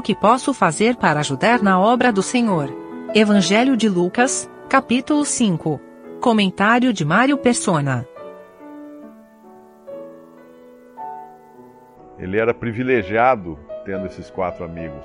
[0.00, 2.74] O que posso fazer para ajudar na obra do Senhor?
[3.14, 5.78] Evangelho de Lucas, capítulo 5.
[6.22, 8.08] Comentário de Mário Persona.
[12.18, 15.04] Ele era privilegiado tendo esses quatro amigos.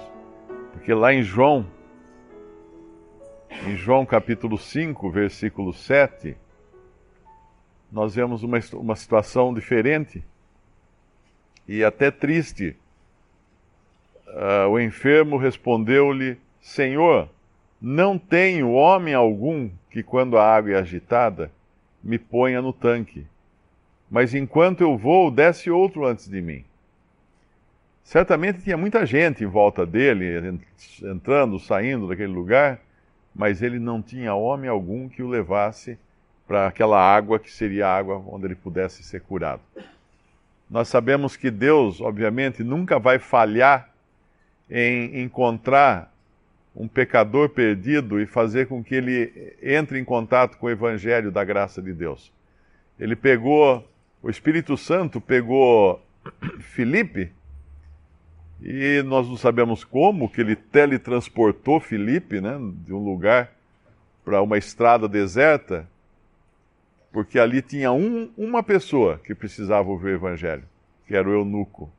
[0.71, 1.67] Porque lá em João,
[3.67, 6.37] em João capítulo 5, versículo 7,
[7.91, 10.23] nós vemos uma, uma situação diferente
[11.67, 12.77] e até triste.
[14.35, 17.29] Uh, o enfermo respondeu-lhe: Senhor,
[17.81, 21.49] não tenho homem algum que, quando a água é agitada,
[22.03, 23.25] me ponha no tanque.
[24.11, 26.65] Mas enquanto eu vou, desce outro antes de mim.
[28.03, 30.59] Certamente tinha muita gente em volta dele,
[31.01, 32.81] entrando, saindo daquele lugar,
[33.33, 35.97] mas ele não tinha homem algum que o levasse
[36.45, 39.61] para aquela água que seria a água onde ele pudesse ser curado.
[40.69, 43.94] Nós sabemos que Deus, obviamente, nunca vai falhar
[44.69, 46.11] em encontrar
[46.75, 51.43] um pecador perdido e fazer com que ele entre em contato com o evangelho da
[51.43, 52.33] graça de Deus.
[52.99, 53.87] Ele pegou,
[54.21, 56.01] o Espírito Santo pegou
[56.59, 57.31] Filipe,
[58.61, 63.51] e nós não sabemos como que ele teletransportou Filipe, né, de um lugar
[64.23, 65.87] para uma estrada deserta,
[67.11, 70.63] porque ali tinha um, uma pessoa que precisava ouvir o evangelho,
[71.07, 71.89] que era o eunuco.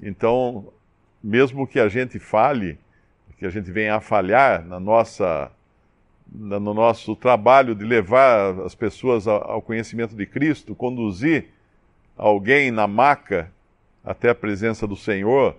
[0.00, 0.72] Então,
[1.26, 2.78] mesmo que a gente fale,
[3.36, 5.50] que a gente venha a falhar na nossa,
[6.32, 11.48] no nosso trabalho de levar as pessoas ao conhecimento de Cristo, conduzir
[12.16, 13.50] alguém na maca
[14.04, 15.56] até a presença do Senhor,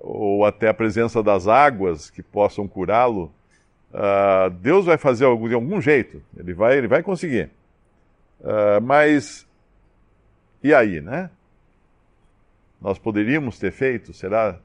[0.00, 3.30] ou até a presença das águas que possam curá-lo,
[3.92, 7.50] uh, Deus vai fazer algo de algum jeito, ele vai, ele vai conseguir.
[8.40, 9.46] Uh, mas
[10.62, 11.28] e aí, né?
[12.80, 14.58] Nós poderíamos ter feito, será?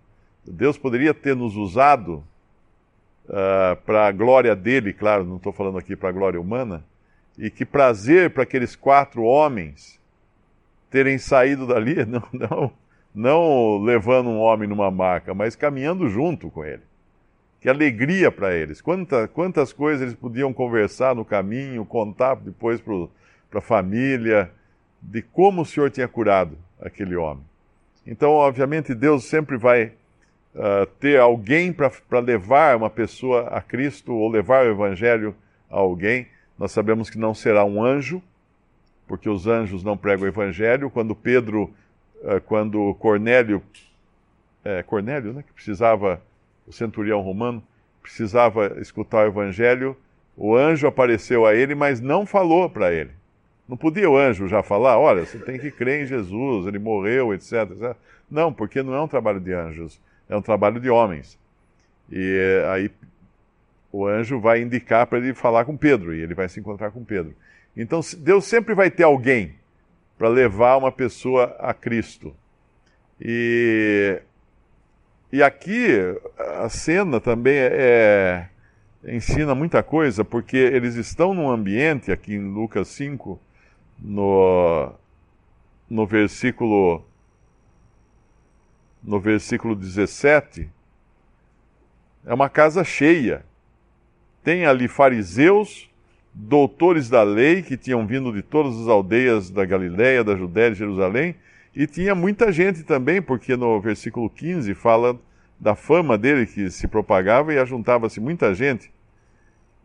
[0.45, 2.23] Deus poderia ter nos usado
[3.25, 6.83] uh, para a glória dele, claro, não estou falando aqui para a glória humana,
[7.37, 9.99] e que prazer para aqueles quatro homens
[10.89, 12.71] terem saído dali, não, não,
[13.13, 16.83] não levando um homem numa maca, mas caminhando junto com ele.
[17.61, 18.79] Que alegria para eles.
[18.79, 24.49] Quanta, quantas coisas eles podiam conversar no caminho, contar depois para a família,
[25.01, 27.43] de como o Senhor tinha curado aquele homem.
[28.07, 29.91] Então, obviamente, Deus sempre vai
[30.55, 35.35] uh, ter alguém para levar uma pessoa a Cristo ou levar o Evangelho
[35.69, 36.27] a alguém.
[36.57, 38.21] Nós sabemos que não será um anjo,
[39.07, 40.89] porque os anjos não pregam o Evangelho.
[40.89, 41.73] Quando Pedro,
[42.21, 43.61] uh, quando Cornélio,
[44.63, 46.21] é, Cornélio, né, que precisava,
[46.67, 47.63] o centurião romano,
[48.01, 49.95] precisava escutar o Evangelho,
[50.35, 53.11] o anjo apareceu a ele, mas não falou para ele.
[53.67, 57.33] Não podia o anjo já falar, olha, você tem que crer em Jesus, ele morreu,
[57.33, 57.95] etc, etc.
[58.29, 61.37] Não, porque não é um trabalho de anjos, é um trabalho de homens.
[62.11, 62.91] E aí
[63.91, 67.03] o anjo vai indicar para ele falar com Pedro, e ele vai se encontrar com
[67.03, 67.35] Pedro.
[67.75, 69.55] Então Deus sempre vai ter alguém
[70.17, 72.35] para levar uma pessoa a Cristo.
[73.19, 74.21] E,
[75.31, 75.87] e aqui
[76.37, 78.49] a cena também é,
[79.03, 83.39] é ensina muita coisa, porque eles estão num ambiente, aqui em Lucas 5,
[83.97, 84.93] no,
[85.89, 87.05] no versículo
[89.09, 90.69] no versículo 17,
[92.23, 93.43] é uma casa cheia.
[94.43, 95.89] Tem ali fariseus,
[96.31, 100.75] doutores da lei, que tinham vindo de todas as aldeias da Galiléia, da Judéia e
[100.75, 101.35] Jerusalém,
[101.75, 105.19] e tinha muita gente também, porque no versículo 15 fala
[105.59, 108.91] da fama dele que se propagava e ajuntava-se muita gente.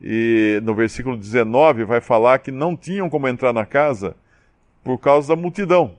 [0.03, 4.15] E no versículo 19 vai falar que não tinham como entrar na casa
[4.83, 5.97] por causa da multidão.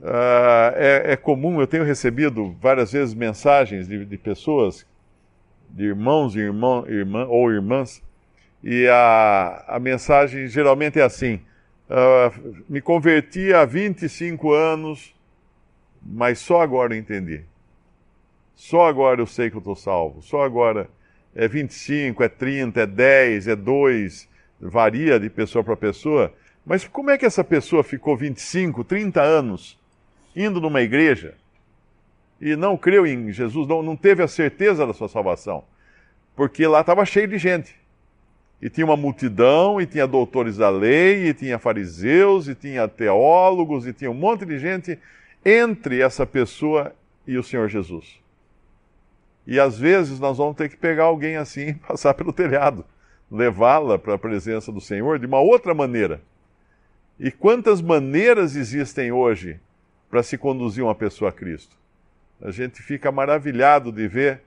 [0.00, 4.86] Uh, é, é, comum, eu tenho recebido várias vezes mensagens de, de pessoas,
[5.68, 8.02] de irmãos e irmã, irmã, ou irmãs,
[8.64, 11.40] e a, a mensagem geralmente é assim:
[11.90, 15.14] uh, me converti há 25 anos,
[16.02, 17.42] mas só agora eu entendi.
[18.54, 20.22] Só agora eu sei que eu estou salvo.
[20.22, 20.88] Só agora
[21.34, 24.28] é 25, é 30, é 10, é 2,
[24.60, 26.32] varia de pessoa para pessoa.
[26.64, 29.79] Mas como é que essa pessoa ficou 25, 30 anos
[30.34, 31.34] indo numa igreja
[32.40, 35.64] e não creu em Jesus, não, não teve a certeza da sua salvação?
[36.34, 37.78] Porque lá estava cheio de gente.
[38.62, 43.86] E tinha uma multidão, e tinha doutores da lei, e tinha fariseus, e tinha teólogos,
[43.86, 44.98] e tinha um monte de gente
[45.44, 46.94] entre essa pessoa
[47.26, 48.20] e o Senhor Jesus.
[49.46, 52.84] E às vezes nós vamos ter que pegar alguém assim e passar pelo telhado,
[53.30, 56.20] levá-la para a presença do Senhor de uma outra maneira.
[57.18, 59.58] E quantas maneiras existem hoje
[60.10, 61.80] para se conduzir uma pessoa a Cristo?
[62.42, 64.40] a gente fica maravilhado de ver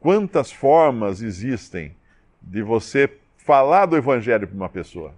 [0.00, 1.94] quantas formas existem
[2.42, 5.14] de você falar do Evangelho para uma pessoa.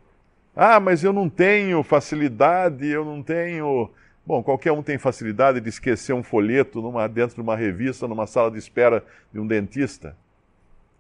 [0.55, 3.89] Ah, mas eu não tenho facilidade, eu não tenho.
[4.27, 8.27] Bom, qualquer um tem facilidade de esquecer um folheto numa, dentro de uma revista, numa
[8.27, 9.03] sala de espera
[9.33, 10.17] de um dentista.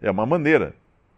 [0.00, 0.74] É uma maneira.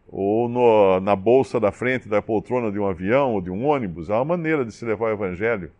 [0.08, 4.10] Ou no, na bolsa da frente da poltrona de um avião ou de um ônibus,
[4.10, 5.70] é uma maneira de se levar o Evangelho.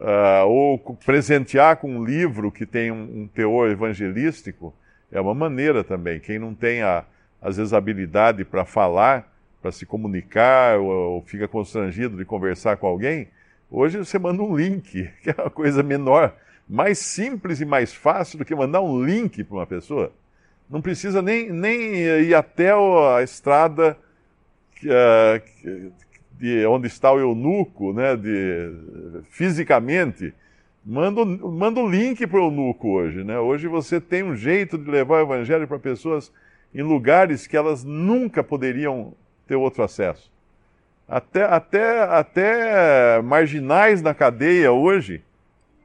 [0.00, 4.74] Uh, ou presentear com um livro que tem um, um teor evangelístico,
[5.12, 6.18] é uma maneira também.
[6.18, 7.04] Quem não tem, a,
[7.40, 9.30] às vezes, habilidade para falar,
[9.60, 13.28] para se comunicar, ou, ou, fica constrangido de conversar com alguém,
[13.70, 16.34] hoje você manda um link, que é uma coisa menor,
[16.66, 20.12] mais simples e mais fácil do que mandar um link para uma pessoa.
[20.70, 23.98] Não precisa nem, nem ir até a estrada
[24.84, 25.92] uh,
[26.40, 28.72] de onde está o eunuco, né, de,
[29.28, 30.32] fisicamente.
[30.82, 33.22] Manda, manda o link para o eunuco hoje.
[33.22, 33.38] Né?
[33.38, 36.32] Hoje você tem um jeito de levar o evangelho para pessoas
[36.74, 39.12] em lugares que elas nunca poderiam
[39.46, 40.32] ter outro acesso.
[41.06, 45.22] Até, até, até marginais na cadeia hoje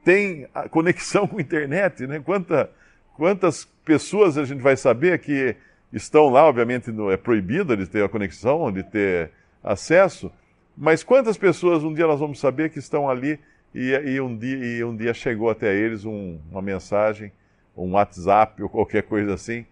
[0.02, 2.06] têm conexão com a internet.
[2.06, 2.18] Né?
[2.20, 2.70] Quanta,
[3.14, 5.54] quantas pessoas a gente vai saber que
[5.92, 9.32] estão lá, obviamente é proibido de ter a conexão, de ter
[9.62, 10.32] acesso,
[10.76, 13.38] mas quantas pessoas um dia nós vamos saber que estão ali
[13.74, 17.32] e, e, um, dia, e um, dia, chegou até eles um, uma mensagem,
[17.76, 19.66] um WhatsApp ou qualquer coisa assim,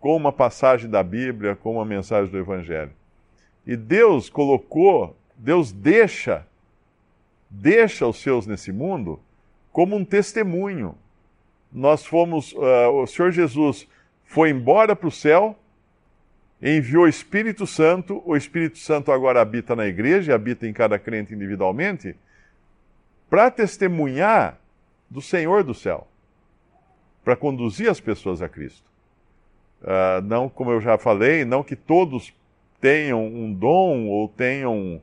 [0.00, 2.92] com uma passagem da Bíblia, com uma mensagem do Evangelho.
[3.66, 6.46] E Deus colocou, Deus deixa,
[7.48, 9.20] deixa os seus nesse mundo
[9.72, 10.94] como um testemunho.
[11.72, 13.88] Nós fomos, uh, o Senhor Jesus
[14.24, 15.58] foi embora para o céu,
[16.62, 21.34] enviou o Espírito Santo, o Espírito Santo agora habita na igreja, habita em cada crente
[21.34, 22.14] individualmente,
[23.28, 24.58] para testemunhar
[25.10, 26.06] do Senhor do céu,
[27.24, 28.90] para conduzir as pessoas a Cristo.
[29.82, 32.32] Uh, não, como eu já falei, não que todos
[32.80, 35.00] tenham um dom ou tenham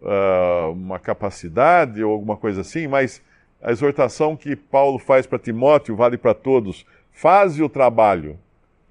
[0.00, 3.20] uh, uma capacidade ou alguma coisa assim, mas
[3.60, 8.38] a exortação que Paulo faz para Timóteo vale para todos: faze o trabalho.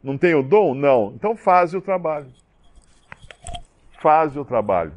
[0.04, 0.74] Não tem o dom?
[0.74, 1.14] Não.
[1.16, 2.28] Então faze o trabalho.
[4.00, 4.94] Faze o trabalho.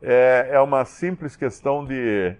[0.00, 2.34] É, é uma simples questão de,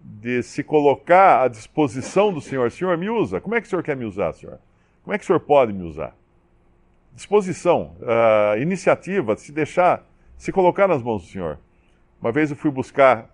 [0.00, 2.70] de se colocar à disposição do Senhor.
[2.70, 3.40] Senhor, me usa.
[3.40, 4.58] Como é que o Senhor quer me usar, Senhor?
[5.02, 6.14] Como é que o Senhor pode me usar?
[7.20, 10.06] disposição, uh, iniciativa, se deixar,
[10.38, 11.58] se colocar nas mãos do Senhor.
[12.20, 13.28] Uma vez eu fui buscar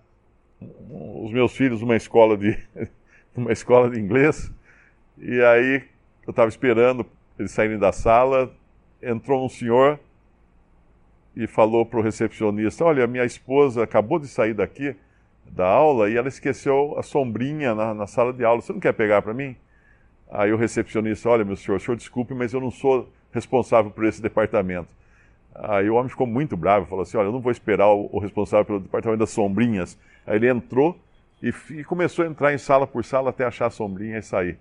[0.60, 2.58] os meus filhos numa escola de,
[3.36, 4.50] numa escola de inglês,
[5.18, 5.84] e aí
[6.26, 7.06] eu estava esperando
[7.38, 8.52] eles saírem da sala,
[9.02, 9.98] entrou um senhor
[11.34, 14.96] e falou para o recepcionista: Olha, minha esposa acabou de sair daqui
[15.44, 18.60] da aula e ela esqueceu a sombrinha na, na sala de aula.
[18.60, 19.56] Você não quer pegar para mim?
[20.30, 24.20] Aí o recepcionista: Olha, meu senhor, senhor desculpe, mas eu não sou responsável por esse
[24.20, 24.88] departamento.
[25.54, 28.18] Aí o homem ficou muito bravo, falou assim: Olha, eu não vou esperar o, o
[28.18, 29.98] responsável pelo departamento das sombrinhas.
[30.26, 30.98] Aí ele entrou
[31.42, 34.58] e, e, começou a entrar em sala por sala até achar a sombrinha e sair.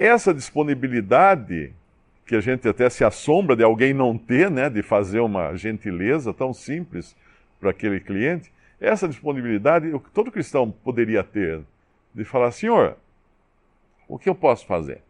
[0.00, 1.74] Essa disponibilidade,
[2.24, 6.32] que a gente até se assombra de alguém não ter, né, de fazer uma gentileza
[6.32, 7.14] tão simples
[7.60, 8.50] para aquele cliente,
[8.80, 11.60] essa disponibilidade todo cristão poderia ter,
[12.14, 12.96] de falar: Senhor,
[14.08, 15.02] o que eu posso fazer?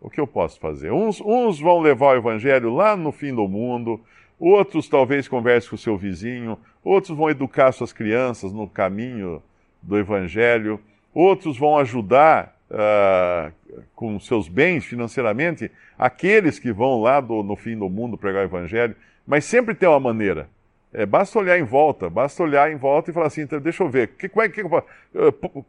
[0.00, 0.92] O que eu posso fazer?
[0.92, 4.00] Uns, uns vão levar o evangelho lá no fim do mundo,
[4.38, 9.42] outros talvez conversem com o seu vizinho, outros vão educar suas crianças no caminho
[9.82, 10.78] do evangelho,
[11.12, 13.52] outros vão ajudar uh,
[13.94, 18.46] com seus bens financeiramente aqueles que vão lá do, no fim do mundo pregar o
[18.46, 18.96] evangelho,
[19.26, 20.48] mas sempre tem uma maneira.
[20.92, 23.88] É, basta olhar em volta, basta olhar em volta e falar assim, então, deixa eu
[23.88, 24.62] ver, que, que, que,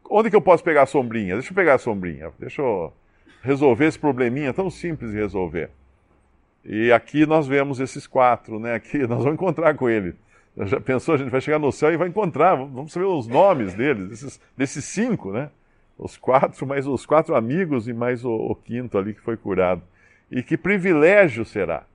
[0.09, 1.33] onde que eu posso pegar a sombrinha?
[1.33, 2.93] Deixa eu pegar a sombrinha, deixa eu
[3.41, 5.69] resolver esse probleminha tão simples de resolver.
[6.63, 8.75] E aqui nós vemos esses quatro, né?
[8.75, 10.15] Aqui nós vamos encontrar com ele.
[10.65, 13.73] Já pensou, a gente vai chegar no céu e vai encontrar, vamos saber os nomes
[13.73, 15.49] deles, desses, desses cinco, né?
[15.97, 19.81] Os quatro, mais os quatro amigos e mais o, o quinto ali que foi curado.
[20.29, 21.85] E que privilégio será.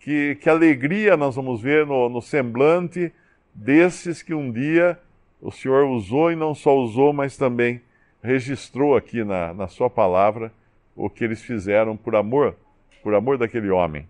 [0.00, 3.12] Que, que alegria nós vamos ver no, no semblante
[3.54, 4.98] desses que um dia
[5.40, 7.80] o Senhor usou e não só usou, mas também
[8.22, 10.50] registrou aqui na, na sua palavra
[10.96, 12.56] o que eles fizeram por amor,
[13.02, 14.08] por amor daquele homem.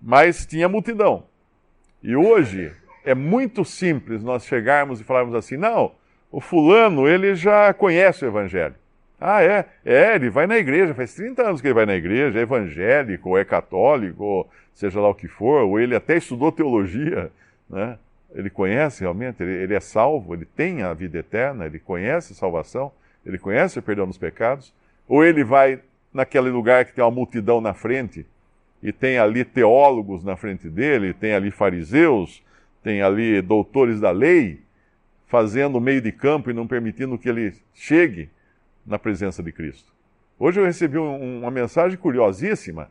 [0.00, 1.24] Mas tinha multidão.
[2.02, 2.72] E hoje
[3.04, 5.92] é muito simples nós chegarmos e falarmos assim: não,
[6.36, 8.74] o fulano, ele já conhece o evangelho.
[9.18, 9.64] Ah, é?
[9.82, 13.30] É, ele vai na igreja, faz 30 anos que ele vai na igreja, é evangélico,
[13.30, 17.30] ou é católico, ou seja lá o que for, ou ele até estudou teologia,
[17.70, 17.96] né?
[18.34, 22.36] Ele conhece realmente, ele, ele é salvo, ele tem a vida eterna, ele conhece a
[22.36, 22.92] salvação
[23.24, 24.72] ele conhece o perdão dos pecados,
[25.08, 25.80] Ou ele vai
[26.12, 28.26] naquele lugar que tem uma multidão na frente
[28.82, 32.42] e tem ali teólogos na frente dele, tem ali fariseus,
[32.82, 34.60] tem ali doutores da lei,
[35.26, 38.30] fazendo meio de campo e não permitindo que ele chegue
[38.86, 39.92] na presença de Cristo.
[40.38, 42.90] Hoje eu recebi um, uma mensagem curiosíssima.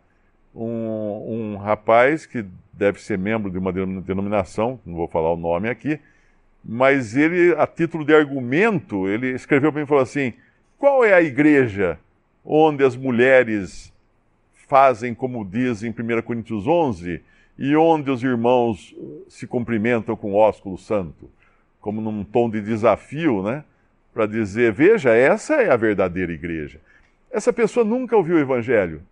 [0.53, 5.69] Um, um, rapaz que deve ser membro de uma denominação, não vou falar o nome
[5.69, 5.99] aqui,
[6.63, 10.33] mas ele, a título de argumento, ele escreveu para mim e falou assim:
[10.77, 11.99] qual é a igreja
[12.43, 13.93] onde as mulheres
[14.67, 17.21] fazem como diz em 1 Coríntios 11
[17.57, 18.95] e onde os irmãos
[19.27, 21.29] se cumprimentam com o ósculo santo?
[21.85, 23.63] Como num tom de desafio, né?
[24.11, 26.79] Para dizer: veja, essa é a verdadeira igreja.
[27.29, 29.03] Essa pessoa nunca ouviu o Evangelho.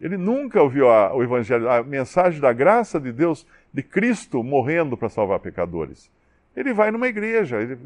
[0.00, 4.96] Ele nunca ouviu a, o Evangelho, a mensagem da graça de Deus, de Cristo morrendo
[4.96, 6.10] para salvar pecadores
[6.58, 7.78] ele vai numa igreja, ele,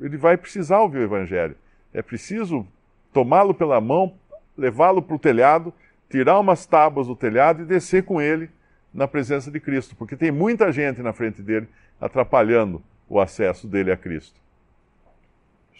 [0.00, 1.54] ele vai precisar ouvir o Evangelho.
[1.94, 2.66] É preciso
[3.12, 4.14] tomá-lo pela mão,
[4.58, 5.72] levá-lo para o telhado,
[6.10, 8.50] tirar umas tábuas do telhado e descer com ele
[8.92, 11.68] na presença de Cristo, porque tem muita gente na frente dele
[12.00, 14.40] atrapalhando o acesso dele a Cristo.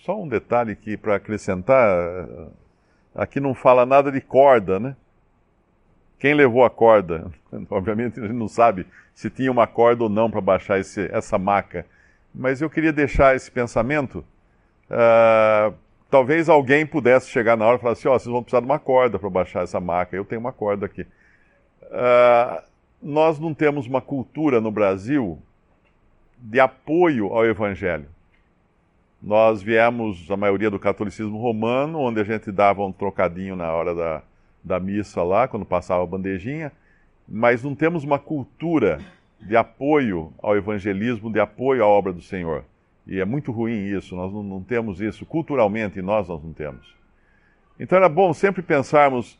[0.05, 2.27] Só um detalhe aqui para acrescentar:
[3.15, 4.97] aqui não fala nada de corda, né?
[6.19, 7.31] Quem levou a corda?
[7.71, 11.39] Obviamente a gente não sabe se tinha uma corda ou não para baixar esse, essa
[11.39, 11.87] maca
[12.35, 14.25] mas eu queria deixar esse pensamento.
[14.89, 15.75] Uh,
[16.11, 18.67] talvez alguém pudesse chegar na hora e falar assim: ó, oh, vocês vão precisar de
[18.67, 20.17] uma corda para baixar essa maca.
[20.17, 21.03] Eu tenho uma corda aqui.
[21.83, 22.63] Uh,
[23.03, 25.39] nós não temos uma cultura no Brasil
[26.43, 28.07] de apoio ao Evangelho.
[29.23, 33.95] Nós viemos, a maioria do catolicismo romano, onde a gente dava um trocadinho na hora
[33.95, 34.23] da,
[34.65, 36.73] da missa lá, quando passava a bandejinha,
[37.29, 38.99] mas não temos uma cultura
[39.41, 42.65] de apoio ao evangelismo, de apoio à obra do Senhor.
[43.07, 46.93] E é muito ruim isso, nós não, não temos isso, culturalmente nós, nós não temos.
[47.79, 49.39] Então era bom sempre pensarmos,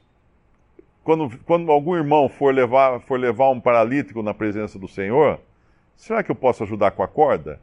[1.03, 5.41] quando, quando algum irmão for levar, for levar um paralítico na presença do Senhor,
[6.03, 7.61] será que eu posso ajudar com a corda?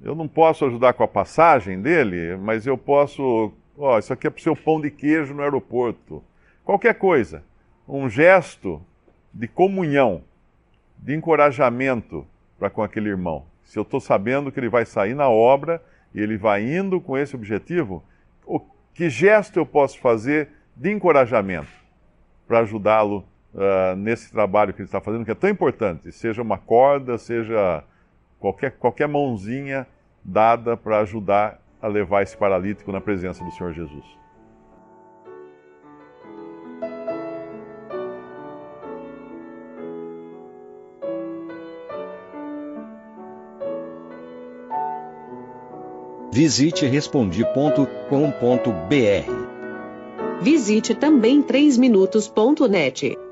[0.00, 3.52] Eu não posso ajudar com a passagem dele, mas eu posso.
[3.76, 6.22] Ó, isso aqui é para o seu pão de queijo no aeroporto.
[6.64, 7.42] Qualquer coisa.
[7.88, 8.80] Um gesto
[9.34, 10.22] de comunhão
[10.96, 12.24] de encorajamento
[12.58, 13.44] para com aquele irmão.
[13.64, 15.82] Se eu estou sabendo que ele vai sair na obra
[16.14, 18.02] e ele vai indo com esse objetivo,
[18.94, 21.68] que gesto eu posso fazer de encorajamento
[22.46, 23.24] para ajudá-lo
[23.58, 26.12] uh, nesse trabalho que ele está fazendo, que é tão importante?
[26.12, 27.82] Seja uma corda, seja
[28.38, 29.86] qualquer, qualquer mãozinha
[30.24, 34.04] dada para ajudar a levar esse paralítico na presença do Senhor Jesus.
[46.30, 49.48] Visite respondi.com.br.
[50.40, 53.27] Visite também 3minutos.net.